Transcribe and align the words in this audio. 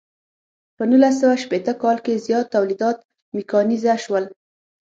په 0.75 0.83
نولس 0.89 1.15
سوه 1.21 1.35
شپیته 1.43 1.73
کال 1.81 1.97
کې 2.05 2.23
زیات 2.25 2.45
تولیدات 2.55 2.97
میکانیزه 3.37 3.93
شول. 4.03 4.25